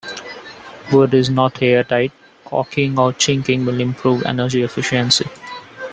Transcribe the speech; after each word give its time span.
Wood 0.91 1.13
is 1.13 1.29
not 1.29 1.61
airtight- 1.61 2.11
caulking 2.45 2.97
or 2.97 3.13
chinking 3.13 3.67
will 3.67 3.79
improve 3.79 4.23
energy 4.23 4.63
efficiency. 4.63 5.25